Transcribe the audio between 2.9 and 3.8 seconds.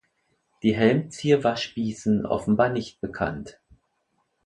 bekannt.